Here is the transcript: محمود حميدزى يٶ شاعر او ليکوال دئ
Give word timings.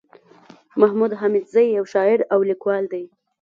محمود 0.81 1.11
حميدزى 1.21 1.63
يٶ 1.75 1.83
شاعر 1.93 2.19
او 2.33 2.39
ليکوال 2.49 2.83
دئ 2.91 3.03